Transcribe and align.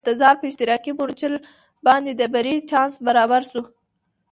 د 0.01 0.03
تزار 0.11 0.35
پر 0.39 0.47
اشتراکي 0.49 0.91
مورچل 0.99 1.33
باندې 1.85 2.11
د 2.15 2.21
بري 2.33 2.55
چانس 2.69 2.95
برابر 3.05 3.41
شو. 3.51 3.61